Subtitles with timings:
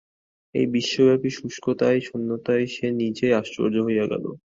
[0.55, 4.25] এই বিশ্বব্যাপী শুষ্কতায় শূন্যতায় সে নিজেই আশ্চর্য হইয়া গেল।